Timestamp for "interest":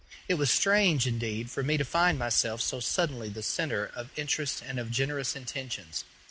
4.15-4.63